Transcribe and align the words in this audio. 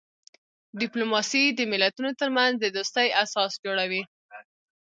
ډیپلوماسي 0.81 1.43
د 1.57 1.59
ملتونو 1.71 2.09
ترمنځ 2.19 2.53
د 2.59 2.65
دوستۍ 2.75 3.07
اساس 3.23 3.51
جوړوي. 3.65 4.03